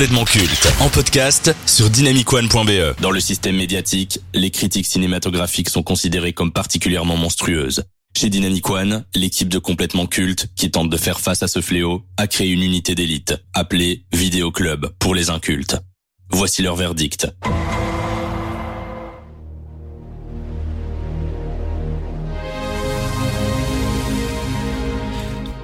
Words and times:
Complètement 0.00 0.24
culte 0.24 0.72
en 0.80 0.88
podcast 0.88 1.54
sur 1.66 1.90
dynamicone.be. 1.90 2.98
Dans 3.02 3.10
le 3.10 3.20
système 3.20 3.56
médiatique, 3.56 4.18
les 4.32 4.50
critiques 4.50 4.86
cinématographiques 4.86 5.68
sont 5.68 5.82
considérées 5.82 6.32
comme 6.32 6.52
particulièrement 6.52 7.18
monstrueuses. 7.18 7.84
Chez 8.16 8.30
Dynamic 8.30 8.70
One, 8.70 9.04
l'équipe 9.14 9.50
de 9.50 9.58
complètement 9.58 10.06
culte, 10.06 10.46
qui 10.56 10.70
tente 10.70 10.88
de 10.88 10.96
faire 10.96 11.20
face 11.20 11.42
à 11.42 11.48
ce 11.48 11.60
fléau, 11.60 12.02
a 12.16 12.26
créé 12.28 12.48
une 12.48 12.62
unité 12.62 12.94
d'élite, 12.94 13.34
appelée 13.52 14.06
Vidéo 14.10 14.50
Club, 14.50 14.90
pour 15.00 15.14
les 15.14 15.28
incultes. 15.28 15.76
Voici 16.30 16.62
leur 16.62 16.76
verdict. 16.76 17.28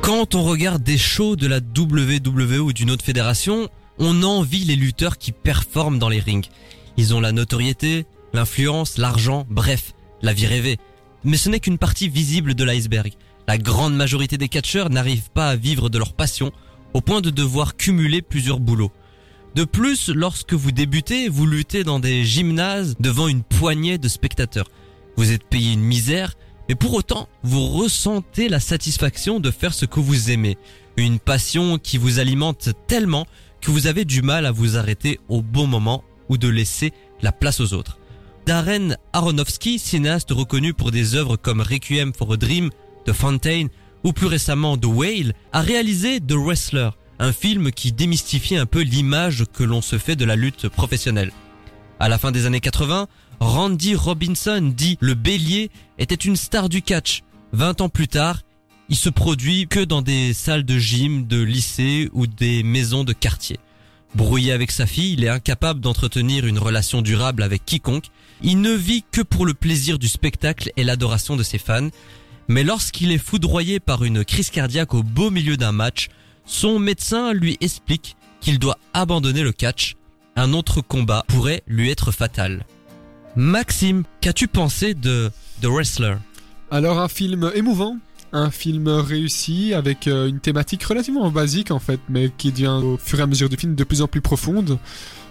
Quand 0.02 0.34
on 0.34 0.42
regarde 0.42 0.82
des 0.82 0.98
shows 0.98 1.36
de 1.36 1.46
la 1.46 1.60
WWE 1.60 2.60
ou 2.60 2.74
d'une 2.74 2.90
autre 2.90 3.04
fédération, 3.04 3.70
on 3.98 4.22
envie 4.22 4.64
les 4.64 4.76
lutteurs 4.76 5.18
qui 5.18 5.32
performent 5.32 5.98
dans 5.98 6.08
les 6.08 6.20
rings. 6.20 6.48
Ils 6.96 7.14
ont 7.14 7.20
la 7.20 7.32
notoriété, 7.32 8.06
l'influence, 8.32 8.98
l'argent, 8.98 9.46
bref, 9.50 9.92
la 10.22 10.32
vie 10.32 10.46
rêvée. 10.46 10.78
Mais 11.24 11.36
ce 11.36 11.48
n'est 11.48 11.60
qu'une 11.60 11.78
partie 11.78 12.08
visible 12.08 12.54
de 12.54 12.64
l'iceberg. 12.64 13.12
La 13.48 13.58
grande 13.58 13.94
majorité 13.94 14.38
des 14.38 14.48
catcheurs 14.48 14.90
n'arrivent 14.90 15.30
pas 15.32 15.50
à 15.50 15.56
vivre 15.56 15.88
de 15.88 15.98
leur 15.98 16.14
passion 16.14 16.52
au 16.94 17.00
point 17.00 17.20
de 17.20 17.30
devoir 17.30 17.76
cumuler 17.76 18.22
plusieurs 18.22 18.60
boulots. 18.60 18.92
De 19.54 19.64
plus, 19.64 20.08
lorsque 20.10 20.52
vous 20.52 20.72
débutez, 20.72 21.28
vous 21.28 21.46
luttez 21.46 21.84
dans 21.84 21.98
des 21.98 22.24
gymnases 22.24 22.94
devant 23.00 23.28
une 23.28 23.42
poignée 23.42 23.98
de 23.98 24.08
spectateurs. 24.08 24.68
Vous 25.16 25.32
êtes 25.32 25.44
payé 25.44 25.72
une 25.72 25.80
misère, 25.80 26.34
mais 26.68 26.74
pour 26.74 26.94
autant, 26.94 27.28
vous 27.42 27.66
ressentez 27.66 28.48
la 28.48 28.60
satisfaction 28.60 29.40
de 29.40 29.50
faire 29.50 29.72
ce 29.72 29.86
que 29.86 30.00
vous 30.00 30.30
aimez. 30.30 30.58
Une 30.96 31.18
passion 31.18 31.78
qui 31.78 31.96
vous 31.96 32.18
alimente 32.18 32.70
tellement 32.86 33.26
que 33.66 33.72
vous 33.72 33.88
avez 33.88 34.04
du 34.04 34.22
mal 34.22 34.46
à 34.46 34.52
vous 34.52 34.76
arrêter 34.76 35.18
au 35.28 35.42
bon 35.42 35.66
moment 35.66 36.04
ou 36.28 36.38
de 36.38 36.46
laisser 36.46 36.92
la 37.20 37.32
place 37.32 37.58
aux 37.58 37.74
autres. 37.74 37.98
Darren 38.46 38.96
Aronofsky, 39.12 39.80
cinéaste 39.80 40.30
reconnu 40.30 40.72
pour 40.72 40.92
des 40.92 41.16
œuvres 41.16 41.36
comme 41.36 41.60
Requiem 41.60 42.14
for 42.14 42.34
a 42.34 42.36
Dream, 42.36 42.70
The 43.06 43.12
Fountain 43.12 43.66
ou 44.04 44.12
plus 44.12 44.28
récemment 44.28 44.78
The 44.78 44.84
Whale, 44.84 45.32
a 45.52 45.62
réalisé 45.62 46.20
The 46.20 46.34
Wrestler, 46.34 46.90
un 47.18 47.32
film 47.32 47.72
qui 47.72 47.90
démystifie 47.90 48.54
un 48.54 48.66
peu 48.66 48.82
l'image 48.82 49.42
que 49.52 49.64
l'on 49.64 49.82
se 49.82 49.98
fait 49.98 50.14
de 50.14 50.24
la 50.24 50.36
lutte 50.36 50.68
professionnelle. 50.68 51.32
À 51.98 52.08
la 52.08 52.18
fin 52.18 52.30
des 52.30 52.46
années 52.46 52.60
80, 52.60 53.08
Randy 53.40 53.96
Robinson, 53.96 54.72
dit 54.76 54.96
le 55.00 55.14
bélier, 55.14 55.72
était 55.98 56.14
une 56.14 56.36
star 56.36 56.68
du 56.68 56.82
catch. 56.82 57.24
20 57.52 57.80
ans 57.80 57.88
plus 57.88 58.06
tard, 58.06 58.42
il 58.88 58.96
se 58.96 59.08
produit 59.08 59.66
que 59.66 59.80
dans 59.80 60.02
des 60.02 60.34
salles 60.34 60.64
de 60.64 60.78
gym, 60.78 61.26
de 61.26 61.42
lycée 61.42 62.08
ou 62.12 62.28
des 62.28 62.62
maisons 62.62 63.02
de 63.02 63.12
quartier. 63.12 63.58
Brouillé 64.14 64.52
avec 64.52 64.70
sa 64.70 64.86
fille, 64.86 65.12
il 65.12 65.24
est 65.24 65.28
incapable 65.28 65.80
d'entretenir 65.80 66.46
une 66.46 66.58
relation 66.58 67.02
durable 67.02 67.42
avec 67.42 67.64
quiconque. 67.64 68.06
Il 68.42 68.60
ne 68.60 68.72
vit 68.72 69.04
que 69.10 69.20
pour 69.20 69.44
le 69.44 69.54
plaisir 69.54 69.98
du 69.98 70.08
spectacle 70.08 70.70
et 70.76 70.84
l'adoration 70.84 71.36
de 71.36 71.42
ses 71.42 71.58
fans. 71.58 71.88
Mais 72.48 72.62
lorsqu'il 72.62 73.12
est 73.12 73.18
foudroyé 73.18 73.80
par 73.80 74.04
une 74.04 74.24
crise 74.24 74.50
cardiaque 74.50 74.94
au 74.94 75.02
beau 75.02 75.30
milieu 75.30 75.56
d'un 75.56 75.72
match, 75.72 76.08
son 76.44 76.78
médecin 76.78 77.32
lui 77.32 77.58
explique 77.60 78.16
qu'il 78.40 78.58
doit 78.58 78.78
abandonner 78.94 79.42
le 79.42 79.52
catch. 79.52 79.96
Un 80.36 80.52
autre 80.52 80.80
combat 80.80 81.24
pourrait 81.28 81.62
lui 81.66 81.90
être 81.90 82.12
fatal. 82.12 82.64
Maxime, 83.34 84.04
qu'as-tu 84.20 84.48
pensé 84.48 84.94
de 84.94 85.30
The 85.60 85.66
Wrestler? 85.66 86.16
Alors 86.70 87.00
un 87.00 87.08
film 87.08 87.50
émouvant, 87.54 87.98
un 88.32 88.50
film 88.50 88.88
réussi 88.88 89.74
avec 89.74 90.06
euh, 90.06 90.28
une 90.28 90.40
thématique 90.40 90.82
relativement 90.84 91.30
basique 91.30 91.70
en 91.70 91.78
fait, 91.78 92.00
mais 92.08 92.30
qui 92.36 92.52
devient 92.52 92.80
au 92.82 92.96
fur 92.96 93.20
et 93.20 93.22
à 93.22 93.26
mesure 93.26 93.48
du 93.48 93.56
film 93.56 93.74
de 93.74 93.84
plus 93.84 94.02
en 94.02 94.08
plus 94.08 94.20
profonde. 94.20 94.78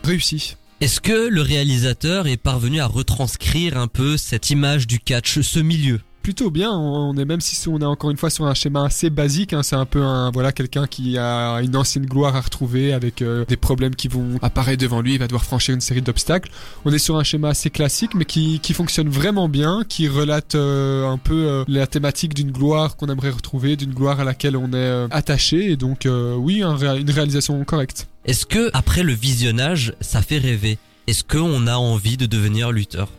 Réussi. 0.03 0.55
Est-ce 0.81 0.99
que 0.99 1.29
le 1.29 1.41
réalisateur 1.41 2.27
est 2.27 2.37
parvenu 2.37 2.81
à 2.81 2.85
retranscrire 2.85 3.77
un 3.77 3.87
peu 3.87 4.17
cette 4.17 4.49
image 4.49 4.87
du 4.87 4.99
catch, 4.99 5.39
ce 5.39 5.59
milieu? 5.59 6.01
Plutôt 6.25 6.49
bien. 6.49 6.71
On 6.71 7.15
est 7.17 7.23
même 7.23 7.39
si 7.39 7.69
on 7.69 7.79
est 7.79 7.85
encore 7.85 8.09
une 8.09 8.17
fois 8.17 8.31
sur 8.31 8.47
un 8.47 8.55
schéma 8.55 8.83
assez 8.83 9.11
basique. 9.11 9.53
Hein, 9.53 9.61
c'est 9.61 9.75
un 9.75 9.85
peu 9.85 10.01
un 10.01 10.31
voilà 10.31 10.51
quelqu'un 10.51 10.87
qui 10.87 11.19
a 11.19 11.57
une 11.57 11.75
ancienne 11.75 12.07
gloire 12.07 12.35
à 12.35 12.41
retrouver 12.41 12.93
avec 12.93 13.21
euh, 13.21 13.45
des 13.45 13.57
problèmes 13.57 13.93
qui 13.93 14.07
vont 14.07 14.39
apparaître 14.41 14.81
devant 14.81 15.01
lui. 15.01 15.13
Il 15.13 15.19
va 15.19 15.27
devoir 15.27 15.43
franchir 15.43 15.75
une 15.75 15.81
série 15.81 16.01
d'obstacles. 16.01 16.49
On 16.83 16.91
est 16.91 16.97
sur 16.97 17.15
un 17.17 17.23
schéma 17.23 17.49
assez 17.49 17.69
classique, 17.69 18.15
mais 18.15 18.25
qui, 18.25 18.59
fonctionne 18.73 19.07
vraiment 19.07 19.47
bien, 19.47 19.83
qui 19.87 20.07
relate 20.07 20.55
euh, 20.55 21.07
un 21.07 21.19
peu 21.19 21.45
euh, 21.45 21.63
la 21.67 21.85
thématique 21.85 22.33
d'une 22.33 22.51
gloire 22.51 22.97
qu'on 22.97 23.05
aimerait 23.05 23.29
retrouver, 23.29 23.75
d'une 23.75 23.93
gloire 23.93 24.19
à 24.19 24.23
laquelle 24.23 24.57
on 24.57 24.73
est 24.73 25.07
attaché. 25.11 25.69
Et 25.69 25.77
donc 25.77 26.07
oui, 26.09 26.63
une 26.63 27.11
réalisation 27.11 27.63
correcte. 27.65 28.07
Est-ce 28.25 28.47
que 28.47 28.71
après 28.73 29.03
le 29.03 29.13
visionnage, 29.13 29.93
ça 30.01 30.23
fait 30.23 30.39
rêver? 30.39 30.79
Est-ce 31.05 31.23
qu'on 31.23 31.67
a 31.67 31.75
envie 31.75 32.17
de 32.17 32.25
devenir 32.25 32.71
lutteur? 32.71 33.11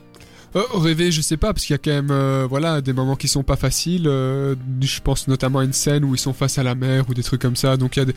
Euh, 0.54 0.62
rêver, 0.74 1.10
je 1.10 1.20
sais 1.20 1.36
pas, 1.36 1.52
parce 1.52 1.66
qu'il 1.66 1.74
y 1.74 1.78
a 1.78 1.78
quand 1.78 1.90
même, 1.90 2.10
euh, 2.10 2.46
voilà, 2.48 2.80
des 2.80 2.92
moments 2.92 3.16
qui 3.16 3.28
sont 3.28 3.42
pas 3.42 3.56
faciles. 3.56 4.06
Euh, 4.06 4.54
je 4.80 5.00
pense 5.00 5.28
notamment 5.28 5.58
à 5.58 5.64
une 5.64 5.72
scène 5.72 6.04
où 6.04 6.14
ils 6.14 6.18
sont 6.18 6.32
face 6.32 6.58
à 6.58 6.62
la 6.62 6.74
mer 6.74 7.04
ou 7.08 7.14
des 7.14 7.22
trucs 7.22 7.42
comme 7.42 7.56
ça. 7.56 7.76
Donc 7.76 7.96
il 7.96 8.00
y 8.00 8.02
a 8.02 8.04
des, 8.06 8.14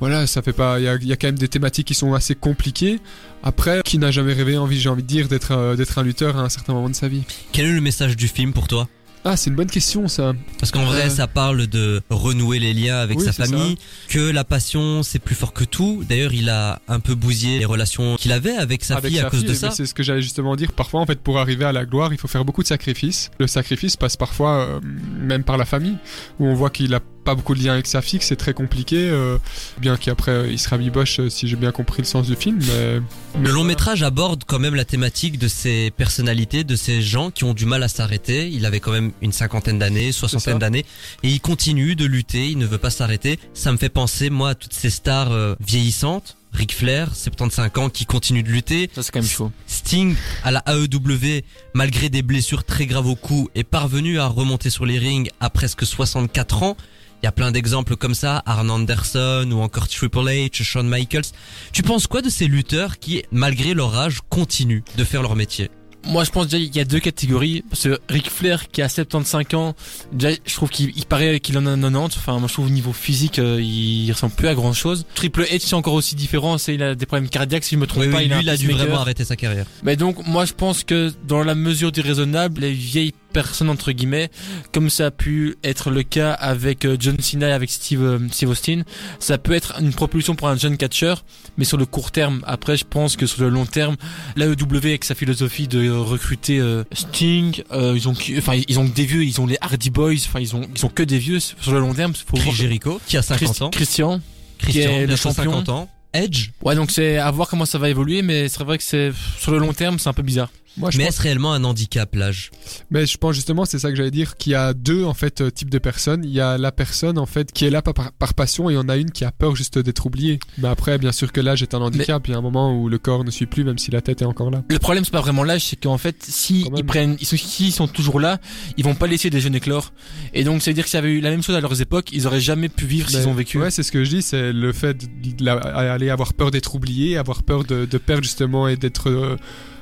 voilà, 0.00 0.26
ça 0.26 0.42
fait 0.42 0.52
pas, 0.52 0.78
il 0.78 0.84
y 0.84 0.88
a, 0.88 0.96
y 0.96 1.12
a, 1.12 1.16
quand 1.16 1.28
même 1.28 1.38
des 1.38 1.48
thématiques 1.48 1.86
qui 1.86 1.94
sont 1.94 2.14
assez 2.14 2.34
compliquées. 2.34 3.00
Après, 3.42 3.82
qui 3.84 3.98
n'a 3.98 4.10
jamais 4.10 4.32
rêvé, 4.32 4.56
envie, 4.56 4.78
j'ai 4.78 4.88
envie 4.88 5.02
de 5.02 5.08
dire, 5.08 5.28
d'être, 5.28 5.74
d'être 5.76 5.98
un 5.98 6.02
lutteur 6.02 6.36
à 6.38 6.42
un 6.42 6.48
certain 6.48 6.72
moment 6.72 6.88
de 6.88 6.94
sa 6.94 7.08
vie. 7.08 7.24
Quel 7.52 7.66
est 7.66 7.72
le 7.72 7.80
message 7.80 8.16
du 8.16 8.28
film 8.28 8.52
pour 8.52 8.68
toi? 8.68 8.88
Ah, 9.24 9.36
c'est 9.36 9.50
une 9.50 9.56
bonne 9.56 9.70
question 9.70 10.06
ça. 10.06 10.34
Parce 10.58 10.70
qu'en 10.70 10.84
vrai, 10.84 11.08
ça 11.08 11.26
parle 11.26 11.66
de 11.66 12.02
renouer 12.10 12.58
les 12.58 12.74
liens 12.74 12.98
avec 12.98 13.20
sa 13.20 13.32
famille, 13.32 13.76
que 14.08 14.18
la 14.18 14.44
passion 14.44 15.02
c'est 15.02 15.18
plus 15.18 15.34
fort 15.34 15.52
que 15.52 15.64
tout. 15.64 16.04
D'ailleurs, 16.08 16.34
il 16.34 16.50
a 16.50 16.80
un 16.88 17.00
peu 17.00 17.14
bousillé 17.14 17.58
les 17.58 17.64
relations 17.64 18.16
qu'il 18.16 18.32
avait 18.32 18.56
avec 18.56 18.84
sa 18.84 19.00
fille 19.00 19.18
à 19.18 19.30
cause 19.30 19.44
de 19.44 19.54
ça. 19.54 19.70
C'est 19.70 19.86
ce 19.86 19.94
que 19.94 20.02
j'allais 20.02 20.22
justement 20.22 20.56
dire. 20.56 20.72
Parfois, 20.72 21.00
en 21.00 21.06
fait, 21.06 21.20
pour 21.20 21.38
arriver 21.38 21.64
à 21.64 21.72
la 21.72 21.84
gloire, 21.84 22.12
il 22.12 22.18
faut 22.18 22.28
faire 22.28 22.44
beaucoup 22.44 22.62
de 22.62 22.68
sacrifices. 22.68 23.30
Le 23.38 23.46
sacrifice 23.46 23.96
passe 23.96 24.16
parfois 24.16 24.66
euh, 24.66 24.80
même 25.18 25.44
par 25.44 25.56
la 25.56 25.64
famille, 25.64 25.96
où 26.38 26.46
on 26.46 26.54
voit 26.54 26.70
qu'il 26.70 26.94
a 26.94 27.00
pas 27.24 27.34
beaucoup 27.34 27.54
de 27.54 27.62
lien 27.62 27.72
avec 27.72 27.86
sa 27.86 28.02
fille, 28.02 28.20
c'est 28.22 28.36
très 28.36 28.54
compliqué. 28.54 28.96
Euh, 28.96 29.38
bien 29.78 29.96
qu'après 29.96 30.32
euh, 30.32 30.50
il 30.50 30.58
sera 30.58 30.78
biboche 30.78 31.20
euh, 31.20 31.30
si 31.30 31.48
j'ai 31.48 31.56
bien 31.56 31.72
compris 31.72 32.02
le 32.02 32.06
sens 32.06 32.26
du 32.26 32.36
film. 32.36 32.60
Mais, 32.66 33.00
le 33.42 33.50
long 33.50 33.64
métrage 33.64 34.02
aborde 34.02 34.44
quand 34.46 34.58
même 34.58 34.74
la 34.74 34.84
thématique 34.84 35.38
de 35.38 35.48
ces 35.48 35.90
personnalités, 35.90 36.62
de 36.62 36.76
ces 36.76 37.02
gens 37.02 37.30
qui 37.30 37.44
ont 37.44 37.54
du 37.54 37.66
mal 37.66 37.82
à 37.82 37.88
s'arrêter. 37.88 38.48
Il 38.48 38.66
avait 38.66 38.80
quand 38.80 38.92
même 38.92 39.12
une 39.22 39.32
cinquantaine 39.32 39.78
d'années, 39.78 40.12
soixantaine 40.12 40.58
d'années, 40.58 40.84
et 41.22 41.28
il 41.28 41.40
continue 41.40 41.96
de 41.96 42.04
lutter. 42.04 42.50
Il 42.50 42.58
ne 42.58 42.66
veut 42.66 42.78
pas 42.78 42.90
s'arrêter. 42.90 43.38
Ça 43.54 43.72
me 43.72 43.78
fait 43.78 43.88
penser 43.88 44.30
moi 44.30 44.50
à 44.50 44.54
toutes 44.54 44.74
ces 44.74 44.90
stars 44.90 45.56
vieillissantes. 45.60 46.36
Ric 46.54 46.72
Flair, 46.72 47.14
75 47.14 47.70
ans, 47.78 47.90
qui 47.90 48.06
continue 48.06 48.44
de 48.44 48.48
lutter. 48.48 48.88
Ça 48.94 49.02
c'est 49.02 49.10
quand 49.10 49.20
même 49.20 49.28
chaud. 49.28 49.50
Sting 49.66 50.14
à 50.44 50.52
la 50.52 50.62
AEW, 50.68 51.42
malgré 51.74 52.08
des 52.08 52.22
blessures 52.22 52.64
très 52.64 52.86
graves 52.86 53.08
au 53.08 53.16
cou, 53.16 53.48
est 53.56 53.64
parvenu 53.64 54.20
à 54.20 54.28
remonter 54.28 54.70
sur 54.70 54.86
les 54.86 54.98
rings 54.98 55.28
à 55.40 55.50
presque 55.50 55.84
64 55.84 56.62
ans. 56.62 56.76
Il 57.24 57.26
y 57.26 57.28
a 57.28 57.32
plein 57.32 57.52
d'exemples 57.52 57.96
comme 57.96 58.14
ça, 58.14 58.42
Arn 58.44 58.70
Anderson 58.70 59.48
ou 59.50 59.62
encore 59.62 59.88
Triple 59.88 60.28
H, 60.28 60.62
Shawn 60.62 60.86
Michaels. 60.86 61.24
Tu 61.72 61.82
penses 61.82 62.06
quoi 62.06 62.20
de 62.20 62.28
ces 62.28 62.46
lutteurs 62.46 62.98
qui, 62.98 63.22
malgré 63.30 63.72
leur 63.72 63.96
âge, 63.96 64.18
continuent 64.28 64.82
de 64.98 65.04
faire 65.04 65.22
leur 65.22 65.34
métier? 65.34 65.70
Moi, 66.04 66.24
je 66.24 66.30
pense 66.30 66.48
déjà 66.48 66.58
il 66.58 66.76
y 66.76 66.80
a 66.80 66.84
deux 66.84 67.00
catégories. 67.00 67.64
Parce 67.70 67.84
que 67.84 67.98
Ric 68.10 68.28
Flair, 68.28 68.68
qui 68.68 68.82
a 68.82 68.90
75 68.90 69.54
ans, 69.54 69.74
déjà, 70.12 70.36
je 70.44 70.54
trouve 70.54 70.68
qu'il 70.68 70.92
paraît 71.06 71.40
qu'il 71.40 71.56
en 71.56 71.64
a 71.64 71.74
90. 71.74 72.14
Enfin, 72.18 72.38
moi, 72.38 72.46
je 72.46 72.52
trouve 72.52 72.66
au 72.66 72.70
niveau 72.70 72.92
physique, 72.92 73.38
euh, 73.38 73.58
il 73.58 74.12
ressemble 74.12 74.34
plus 74.34 74.48
à 74.48 74.54
grand 74.54 74.74
chose. 74.74 75.06
Triple 75.14 75.44
H, 75.44 75.60
c'est 75.60 75.74
encore 75.74 75.94
aussi 75.94 76.16
différent. 76.16 76.58
C'est 76.58 76.74
il 76.74 76.82
a 76.82 76.94
des 76.94 77.06
problèmes 77.06 77.30
cardiaques, 77.30 77.64
si 77.64 77.76
je 77.76 77.80
me 77.80 77.86
trompe 77.86 78.10
pas. 78.10 78.22
il, 78.22 78.28
lui, 78.28 78.34
a, 78.34 78.42
il 78.42 78.50
a 78.50 78.56
dû 78.58 78.70
vraiment 78.70 79.00
arrêter 79.00 79.24
sa 79.24 79.36
carrière. 79.36 79.64
Mais 79.82 79.96
donc, 79.96 80.26
moi, 80.26 80.44
je 80.44 80.52
pense 80.52 80.84
que 80.84 81.10
dans 81.26 81.42
la 81.42 81.54
mesure 81.54 81.90
du 81.90 82.02
raisonnable, 82.02 82.60
les 82.60 82.74
vieilles 82.74 83.14
personne 83.34 83.68
entre 83.68 83.92
guillemets, 83.92 84.30
comme 84.72 84.88
ça 84.88 85.06
a 85.06 85.10
pu 85.10 85.56
être 85.62 85.90
le 85.90 86.02
cas 86.02 86.32
avec 86.32 86.86
euh, 86.86 86.96
John 86.98 87.18
Cena 87.20 87.48
et 87.48 87.52
avec 87.52 87.70
Steve, 87.70 88.02
euh, 88.02 88.18
Steve 88.30 88.48
Austin. 88.48 88.82
Ça 89.18 89.36
peut 89.36 89.52
être 89.52 89.74
une 89.80 89.92
propulsion 89.92 90.34
pour 90.34 90.48
un 90.48 90.56
jeune 90.56 90.78
catcher, 90.78 91.14
mais 91.58 91.64
sur 91.64 91.76
le 91.76 91.84
court 91.84 92.12
terme. 92.12 92.42
Après, 92.46 92.78
je 92.78 92.84
pense 92.86 93.16
que 93.16 93.26
sur 93.26 93.42
le 93.42 93.50
long 93.50 93.66
terme, 93.66 93.96
l'AEW 94.36 94.86
avec 94.86 95.04
sa 95.04 95.14
philosophie 95.14 95.68
de 95.68 95.90
recruter 95.90 96.60
euh, 96.60 96.84
Sting, 96.92 97.62
ils 97.72 98.08
ont, 98.08 98.14
enfin 98.38 98.54
ils 98.66 98.78
ont 98.78 98.84
des 98.84 99.04
vieux, 99.04 99.24
ils 99.24 99.40
ont 99.40 99.46
les 99.46 99.58
Hardy 99.60 99.90
Boys, 99.90 100.14
enfin 100.26 100.40
ils 100.40 100.56
ont 100.56 100.62
ils 100.74 100.86
ont 100.86 100.88
que 100.88 101.02
des 101.02 101.18
vieux 101.18 101.40
sur 101.40 101.72
le 101.72 101.80
long 101.80 101.92
terme. 101.92 102.14
Faut 102.14 102.36
Chris 102.36 102.52
Jericho 102.52 103.00
qui 103.06 103.16
a 103.16 103.22
50 103.22 103.62
ans, 103.62 103.70
Christian, 103.70 104.20
Christian 104.58 104.90
qui 104.90 104.96
est 104.96 105.06
le 105.06 105.16
champion. 105.16 105.52
50 105.52 105.68
ans. 105.68 105.88
Edge. 106.14 106.50
Ouais, 106.62 106.76
donc 106.76 106.92
c'est 106.92 107.18
à 107.18 107.30
voir 107.32 107.48
comment 107.48 107.66
ça 107.66 107.78
va 107.78 107.90
évoluer, 107.90 108.22
mais 108.22 108.48
c'est 108.48 108.62
vrai 108.62 108.78
que 108.78 108.84
c'est 108.84 109.10
sur 109.38 109.50
le 109.50 109.58
long 109.58 109.72
terme, 109.72 109.98
c'est 109.98 110.08
un 110.08 110.12
peu 110.12 110.22
bizarre. 110.22 110.48
Moi, 110.76 110.90
je 110.90 110.98
Mais 110.98 111.04
pense, 111.04 111.14
est-ce 111.14 111.22
réellement 111.22 111.52
un 111.52 111.64
handicap 111.64 112.14
l'âge 112.14 112.50
mais 112.90 113.06
je 113.06 113.16
pense 113.16 113.34
justement, 113.34 113.64
c'est 113.64 113.78
ça 113.78 113.90
que 113.90 113.96
j'allais 113.96 114.10
dire, 114.10 114.36
qu'il 114.36 114.52
y 114.52 114.54
a 114.54 114.74
deux, 114.74 115.04
en 115.04 115.14
fait, 115.14 115.40
euh, 115.40 115.50
types 115.50 115.70
de 115.70 115.78
personnes. 115.78 116.24
Il 116.24 116.30
y 116.30 116.40
a 116.40 116.58
la 116.58 116.72
personne, 116.72 117.18
en 117.18 117.26
fait, 117.26 117.52
qui 117.52 117.64
est 117.64 117.70
là 117.70 117.82
par, 117.82 118.34
passion, 118.34 118.70
et 118.70 118.74
il 118.74 118.76
y 118.76 118.78
en 118.78 118.88
a 118.88 118.96
une 118.96 119.10
qui 119.10 119.24
a 119.24 119.32
peur 119.32 119.56
juste 119.56 119.78
d'être 119.78 120.06
oubliée. 120.06 120.38
Mais 120.58 120.68
après, 120.68 120.98
bien 120.98 121.12
sûr 121.12 121.32
que 121.32 121.40
l'âge 121.40 121.62
est 121.62 121.74
un 121.74 121.80
handicap. 121.80 122.26
Il 122.26 122.32
y 122.32 122.34
a 122.34 122.38
un 122.38 122.42
moment 122.42 122.78
où 122.78 122.88
le 122.88 122.98
corps 122.98 123.24
ne 123.24 123.30
suit 123.30 123.46
plus, 123.46 123.64
même 123.64 123.78
si 123.78 123.90
la 123.90 124.00
tête 124.00 124.22
est 124.22 124.26
encore 124.26 124.50
là. 124.50 124.62
Le 124.68 124.78
problème 124.78 125.04
c'est 125.04 125.10
pas 125.10 125.20
vraiment 125.20 125.44
l'âge, 125.44 125.64
c'est 125.64 125.76
qu'en 125.76 125.98
fait 125.98 126.16
si 126.20 126.66
ils 126.76 126.84
prennent, 126.84 127.16
ils 127.20 127.26
sont, 127.26 127.36
s'ils 127.36 127.72
sont 127.72 127.88
toujours 127.88 128.20
là, 128.20 128.38
ils 128.76 128.84
vont 128.84 128.94
pas 128.94 129.06
laisser 129.06 129.30
des 129.30 129.40
jeunes 129.40 129.54
éclore. 129.54 129.92
Et 130.32 130.44
donc 130.44 130.62
ça 130.62 130.70
veut 130.70 130.74
dire 130.74 130.84
que 130.84 130.90
s'il 130.90 130.98
y 130.98 131.02
avait 131.02 131.12
eu 131.12 131.20
la 131.20 131.30
même 131.30 131.42
chose 131.42 131.56
à 131.56 131.60
leurs 131.60 131.80
époques, 131.80 132.10
ils 132.12 132.26
auraient 132.26 132.40
jamais 132.40 132.68
pu 132.68 132.86
vivre 132.86 133.08
s'ils 133.08 133.28
ont 133.28 133.34
vécu. 133.34 133.58
Ouais, 133.58 133.70
c'est 133.70 133.82
ce 133.82 133.92
que 133.92 134.04
je 134.04 134.10
dis, 134.10 134.22
c'est 134.22 134.52
le 134.52 134.72
fait 134.72 134.96
d'aller 135.38 136.10
avoir 136.10 136.34
peur 136.34 136.50
d'être 136.50 136.74
oublié, 136.74 137.16
avoir 137.16 137.42
peur 137.42 137.64
de, 137.64 137.84
de 137.84 137.98
perdre 137.98 138.24
justement 138.24 138.68
et 138.68 138.76
d'être 138.76 139.10
euh, 139.10 139.36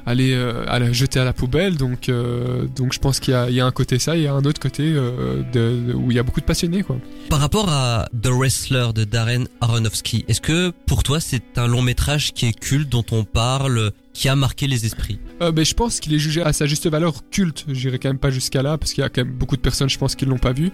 aller 0.06 0.32
euh, 0.32 0.64
à 0.68 0.78
la 0.78 0.92
jeter 0.92 1.20
à 1.20 1.24
la 1.24 1.32
poubelle. 1.32 1.76
Donc, 1.76 2.08
euh, 2.08 2.66
donc 2.76 2.92
je 2.92 2.98
pense 2.98 3.20
qu'il 3.20 3.32
y 3.32 3.36
a, 3.36 3.48
il 3.48 3.54
y 3.54 3.60
a 3.60 3.66
un 3.66 3.70
côté 3.70 3.98
ça, 3.98 4.16
et 4.16 4.20
il 4.20 4.24
y 4.24 4.26
a 4.26 4.34
un 4.34 4.44
autre 4.44 4.60
côté 4.60 4.84
euh, 4.84 5.42
de, 5.52 5.92
où 5.94 6.10
il 6.10 6.16
y 6.16 6.20
a 6.20 6.22
beaucoup 6.22 6.40
de 6.40 6.46
passionnés, 6.46 6.82
quoi. 6.82 6.96
Par 7.28 7.40
rapport 7.40 7.68
à 7.68 8.08
The 8.22 8.28
Wrestler 8.28 8.88
de 8.94 9.04
Darren 9.04 9.44
Aronofsky, 9.60 10.24
est-ce 10.28 10.40
que 10.40 10.72
pour 10.86 11.02
toi 11.02 11.20
c'est 11.20 11.56
un 11.56 11.66
long 11.66 11.82
métrage 11.82 12.32
qui 12.32 12.46
est 12.46 12.58
culte, 12.58 12.88
dont 12.88 13.04
on 13.10 13.24
parle, 13.24 13.92
qui 14.12 14.28
a 14.28 14.36
marqué 14.36 14.66
les 14.66 14.84
esprits? 14.84 15.18
Euh, 15.40 15.52
ben, 15.52 15.64
je 15.64 15.74
pense 15.74 16.00
qu'il 16.00 16.14
est 16.14 16.18
jugé 16.18 16.42
à 16.42 16.52
sa 16.52 16.66
juste 16.66 16.88
valeur 16.88 17.28
culte. 17.30 17.64
J'irai 17.68 17.98
quand 17.98 18.08
même 18.08 18.18
pas 18.18 18.30
jusqu'à 18.30 18.62
là 18.62 18.78
parce 18.78 18.92
qu'il 18.92 19.02
y 19.02 19.04
a 19.04 19.08
quand 19.08 19.24
même 19.24 19.34
beaucoup 19.34 19.56
de 19.56 19.62
personnes, 19.62 19.88
je 19.88 19.98
pense, 19.98 20.14
qui 20.14 20.26
l'ont 20.26 20.38
pas 20.38 20.52
vu. 20.52 20.70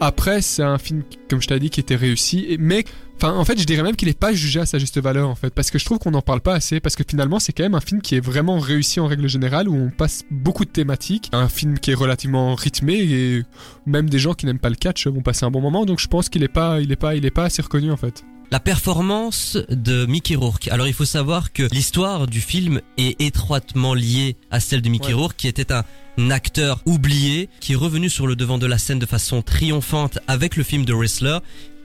Après, 0.00 0.42
c'est 0.42 0.62
un 0.62 0.78
film, 0.78 1.02
comme 1.28 1.40
je 1.40 1.48
t'ai 1.48 1.58
dit, 1.60 1.70
qui 1.70 1.80
était 1.80 1.96
réussi. 1.96 2.56
Mais, 2.58 2.84
enfin, 3.22 3.36
en 3.36 3.44
fait, 3.44 3.58
je 3.58 3.64
dirais 3.64 3.82
même 3.82 3.96
qu'il 3.96 4.08
est 4.08 4.18
pas 4.18 4.32
jugé 4.32 4.60
à 4.60 4.66
sa 4.66 4.78
juste 4.78 5.00
valeur, 5.00 5.28
en 5.28 5.34
fait, 5.34 5.50
parce 5.50 5.70
que 5.70 5.78
je 5.78 5.84
trouve 5.84 5.98
qu'on 5.98 6.10
n'en 6.10 6.22
parle 6.22 6.40
pas 6.40 6.54
assez. 6.54 6.80
Parce 6.80 6.96
que 6.96 7.04
finalement, 7.08 7.38
c'est 7.38 7.52
quand 7.52 7.62
même 7.62 7.74
un 7.74 7.80
film 7.80 8.00
qui 8.00 8.16
est 8.16 8.20
vraiment 8.20 8.58
réussi 8.58 9.00
en 9.00 9.06
règle 9.06 9.28
générale, 9.28 9.68
où 9.68 9.74
on 9.74 9.90
passe 9.90 10.24
beaucoup 10.30 10.64
de 10.64 10.70
thématiques. 10.70 11.28
Un 11.32 11.48
film 11.48 11.78
qui 11.78 11.92
est 11.92 11.94
relativement 11.94 12.54
rythmé 12.54 12.94
et 12.94 13.42
même 13.86 14.10
des 14.10 14.18
gens 14.18 14.34
qui 14.34 14.46
n'aiment 14.46 14.58
pas 14.58 14.70
le 14.70 14.76
catch 14.76 15.06
vont 15.06 15.22
passer 15.22 15.44
un 15.44 15.50
bon 15.50 15.60
moment. 15.60 15.84
Donc, 15.84 16.00
je 16.00 16.08
pense 16.08 16.28
qu'il 16.28 16.42
est 16.42 16.48
pas, 16.48 16.80
il 16.80 16.90
est 16.90 16.96
pas, 16.96 17.14
il 17.14 17.24
est 17.24 17.30
pas 17.30 17.44
assez 17.44 17.62
reconnu, 17.62 17.90
en 17.90 17.96
fait. 17.96 18.24
La 18.50 18.60
performance 18.60 19.56
de 19.70 20.04
Mickey 20.04 20.34
Rourke. 20.34 20.68
Alors 20.68 20.86
il 20.86 20.92
faut 20.92 21.06
savoir 21.06 21.54
que 21.54 21.62
l'histoire 21.72 22.26
du 22.26 22.42
film 22.42 22.82
est 22.98 23.18
étroitement 23.18 23.94
liée 23.94 24.36
à 24.50 24.60
celle 24.60 24.82
de 24.82 24.90
Mickey 24.90 25.06
Ouais. 25.06 25.14
Rourke, 25.14 25.36
qui 25.38 25.48
était 25.48 25.72
un 25.72 26.30
acteur 26.30 26.82
oublié, 26.84 27.48
qui 27.60 27.72
est 27.72 27.76
revenu 27.76 28.10
sur 28.10 28.26
le 28.26 28.36
devant 28.36 28.58
de 28.58 28.66
la 28.66 28.76
scène 28.76 28.98
de 28.98 29.06
façon 29.06 29.40
triomphante 29.40 30.18
avec 30.28 30.56
le 30.56 30.64
film 30.64 30.84
de 30.84 30.92
Wrestler, 30.92 31.38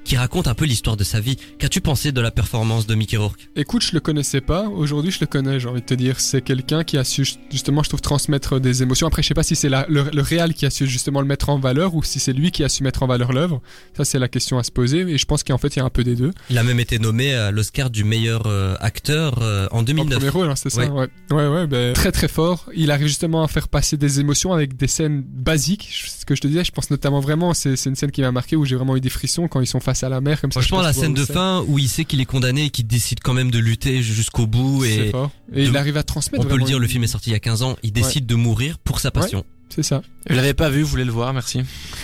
qui 0.08 0.16
raconte 0.16 0.48
un 0.48 0.54
peu 0.54 0.64
l'histoire 0.64 0.96
de 0.96 1.04
sa 1.04 1.20
vie. 1.20 1.36
Qu'as-tu 1.60 1.82
pensé 1.82 2.14
de 2.14 2.22
la 2.22 2.32
performance 2.32 2.88
de 2.88 2.96
Mickey 2.96 3.18
Rourke? 3.18 3.50
Écoute, 3.58 3.84
je 3.84 3.92
le 3.94 4.00
connaissais 4.00 4.40
pas. 4.40 4.70
Aujourd'hui, 4.70 5.12
je 5.12 5.20
le 5.20 5.26
connais, 5.28 5.60
j'ai 5.60 5.68
envie 5.68 5.82
de 5.82 5.86
te 5.86 5.94
dire. 5.94 6.22
C'est 6.22 6.42
quelqu'un 6.42 6.86
qui 6.86 6.98
a 6.98 7.04
su, 7.04 7.28
justement, 7.52 7.84
je 7.84 7.90
trouve, 7.90 8.00
transmettre 8.00 8.62
des 8.62 8.84
émotions. 8.84 9.06
Après, 9.06 9.22
je 9.22 9.28
sais 9.28 9.34
pas 9.34 9.44
si 9.44 9.58
c'est 9.58 9.68
le, 9.68 10.10
le 10.14 10.22
réal 10.22 10.54
qui 10.54 10.66
a 10.66 10.70
su, 10.70 10.88
justement, 10.88 11.20
le 11.20 11.28
mettre 11.28 11.50
en 11.50 11.60
valeur 11.60 11.94
ou 11.94 12.04
si 12.04 12.22
c'est 12.22 12.32
lui 12.32 12.52
qui 12.52 12.64
a 12.64 12.70
su 12.70 12.84
mettre 12.84 13.04
en 13.04 13.08
valeur 13.08 13.34
l'œuvre. 13.34 13.62
Ça, 13.98 14.06
c'est 14.06 14.18
la 14.18 14.30
question 14.30 14.58
à 14.58 14.64
se 14.64 14.72
poser. 14.72 15.02
Et 15.02 15.18
je 15.18 15.26
pense 15.26 15.44
qu'en 15.44 15.58
fait, 15.58 15.76
il 15.76 15.80
y 15.80 15.82
a 15.82 15.86
un 15.86 15.90
peu 15.90 16.06
des 16.06 16.16
deux. 16.16 16.32
Il 16.50 16.58
a 16.58 16.64
même 16.64 16.80
été 16.80 17.00
nommé 17.00 17.34
à 17.34 17.52
l'Oscar 17.52 17.90
du 17.90 18.06
meilleur 18.06 18.44
euh, 18.46 18.76
acteur 18.80 19.42
euh, 19.42 19.68
en 19.72 19.80
En 19.80 19.84
2009. 19.84 20.18
premier 20.20 20.30
rôle, 20.30 20.50
hein, 20.50 20.56
c'est 20.56 20.70
ça. 20.70 20.86
Ouais. 20.86 20.90
Ouais, 20.90 21.08
ouais, 21.32 21.48
ouais. 21.48 21.68
ben, 21.68 21.94
très, 21.94 22.14
très 22.14 22.30
fort. 22.30 22.70
Il 22.74 22.92
arrive 22.92 23.08
justement 23.08 23.44
à 23.44 23.50
faire 23.50 23.68
passer 23.68 23.98
des 23.98 24.22
émotions 24.22 24.54
avec 24.54 24.78
des 24.78 24.88
scènes 24.88 25.22
basiques. 25.22 25.90
Ce 25.92 26.24
que 26.26 26.34
je 26.34 26.40
te 26.40 26.48
disais, 26.48 26.64
je 26.64 26.72
pense 26.72 26.90
notamment 26.92 27.20
vraiment, 27.20 27.54
c'est 27.54 27.76
c'est 27.76 27.90
une 27.90 27.96
scène 27.98 28.12
qui 28.12 28.22
m'a 28.22 28.32
marqué 28.32 28.56
où 28.56 28.64
j'ai 28.64 28.76
vraiment 28.78 28.96
eu 28.96 29.02
des 29.02 29.10
frissons 29.10 29.50
quand 29.50 29.60
ils 29.60 29.68
sont 29.68 29.82
face 29.82 29.97
à 30.06 30.10
la 30.10 30.22
mer, 30.22 30.40
comme 30.42 30.52
ça. 30.52 30.62
Franchement, 30.62 30.82
la 30.82 30.94
scène 30.94 31.14
de 31.14 31.26
fin 31.26 31.64
où 31.68 31.80
il 31.80 31.88
sait 31.90 32.06
qu'il 32.06 32.22
est 32.22 32.26
condamné 32.26 32.66
et 32.66 32.70
qu'il 32.70 32.88
décide 32.88 33.20
quand 33.24 33.34
même 33.34 33.52
de 33.52 33.60
lutter 33.60 34.02
jusqu'au 34.04 34.48
bout 34.48 34.84
C'est 34.86 35.08
et 35.08 35.12
fort. 35.12 35.32
Et 35.54 35.64
de- 35.66 35.70
il 35.70 35.78
arrive 35.78 35.98
à 35.98 36.04
transmettre. 36.04 36.46
on 36.46 36.48
peut 36.48 36.58
le 36.58 36.64
dire, 36.64 36.78
une- 36.78 36.82
le 36.84 36.88
film 36.88 37.04
est 37.04 37.08
sorti 37.08 37.30
il 37.30 37.34
y 37.34 37.36
a 37.36 37.40
15 37.40 37.64
ans, 37.64 37.76
il 37.84 37.92
décide 37.92 38.26
de 38.26 38.36
mourir 38.36 38.78
pour 38.80 39.00
sa 39.00 39.12
passion. 39.12 39.44
C'est 39.70 39.84
ça. 39.84 40.02
Je 40.30 40.34
l'avais 40.34 40.54
pas 40.54 40.70
vu, 40.70 40.80
je 40.80 40.86
voulais 40.86 41.04
le 41.06 41.12
voir, 41.12 41.34
merci. 41.34 41.62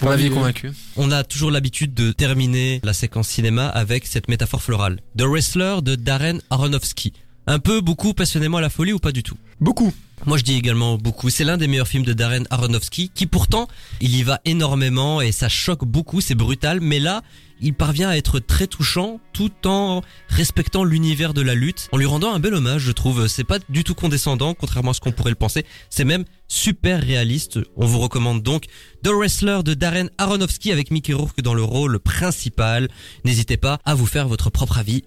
Vous 0.00 0.06
m'aviez 0.08 0.30
convaincu. 0.30 0.72
On 0.96 1.10
a 1.10 1.24
toujours 1.24 1.50
l'habitude 1.50 1.94
de 1.94 2.12
terminer 2.12 2.80
la 2.82 2.92
séquence 2.92 3.28
cinéma 3.28 3.68
avec 3.68 4.06
cette 4.06 4.28
métaphore 4.28 4.62
florale. 4.62 4.98
The 5.16 5.22
Wrestler 5.22 5.76
de 5.82 5.94
Darren 5.94 6.38
Aronofsky. 6.50 7.12
Un 7.46 7.58
peu, 7.60 7.80
beaucoup, 7.80 8.14
passionnément 8.14 8.58
à 8.58 8.60
la 8.60 8.68
folie 8.70 8.92
ou 8.92 8.98
pas 8.98 9.12
du 9.12 9.22
tout? 9.22 9.36
Beaucoup. 9.60 9.92
Moi 10.26 10.36
je 10.36 10.44
dis 10.44 10.54
également 10.54 10.98
beaucoup. 10.98 11.30
C'est 11.30 11.44
l'un 11.44 11.56
des 11.56 11.68
meilleurs 11.68 11.88
films 11.88 12.04
de 12.04 12.12
Darren 12.12 12.44
Aronofsky 12.50 13.10
qui 13.14 13.26
pourtant, 13.26 13.68
il 14.00 14.14
y 14.14 14.22
va 14.22 14.40
énormément 14.44 15.20
et 15.20 15.32
ça 15.32 15.48
choque 15.48 15.84
beaucoup, 15.84 16.20
c'est 16.20 16.34
brutal, 16.34 16.80
mais 16.80 16.98
là, 16.98 17.22
il 17.60 17.74
parvient 17.74 18.08
à 18.08 18.16
être 18.16 18.38
très 18.38 18.66
touchant 18.66 19.20
tout 19.32 19.66
en 19.66 20.02
respectant 20.28 20.84
l'univers 20.84 21.34
de 21.34 21.42
la 21.42 21.54
lutte, 21.54 21.88
en 21.92 21.96
lui 21.96 22.06
rendant 22.06 22.32
un 22.32 22.38
bel 22.38 22.54
hommage, 22.54 22.82
je 22.82 22.92
trouve. 22.92 23.26
C'est 23.28 23.44
pas 23.44 23.58
du 23.68 23.84
tout 23.84 23.94
condescendant, 23.94 24.54
contrairement 24.54 24.92
à 24.92 24.94
ce 24.94 25.00
qu'on 25.00 25.12
pourrait 25.12 25.30
le 25.30 25.36
penser. 25.36 25.64
C'est 25.90 26.04
même 26.04 26.24
super 26.48 27.00
réaliste. 27.00 27.58
On 27.76 27.86
vous 27.86 27.98
recommande 27.98 28.42
donc 28.42 28.66
The 29.04 29.08
Wrestler 29.08 29.60
de 29.64 29.74
Darren 29.74 30.08
Aronofsky 30.18 30.72
avec 30.72 30.90
Mickey 30.90 31.12
Rourke 31.12 31.40
dans 31.42 31.54
le 31.54 31.62
rôle 31.62 31.98
principal. 31.98 32.88
N'hésitez 33.24 33.56
pas 33.56 33.78
à 33.84 33.94
vous 33.94 34.06
faire 34.06 34.28
votre 34.28 34.50
propre 34.50 34.78
avis 34.78 34.96